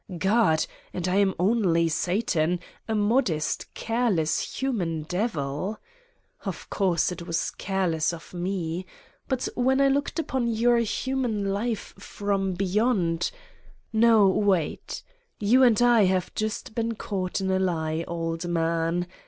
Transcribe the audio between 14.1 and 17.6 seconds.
wait: You and I have just been caught in a